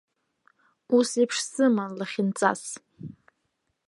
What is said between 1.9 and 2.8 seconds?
лахьынҵас!